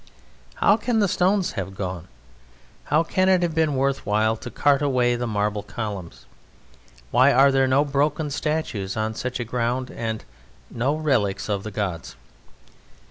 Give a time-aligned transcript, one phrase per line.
[0.55, 2.07] How can the stones have gone?
[2.85, 6.25] How can it have been worth while to cart away the marble columns?
[7.11, 10.25] Why are there no broken statues on such a ground, and
[10.71, 12.15] no relics of the gods?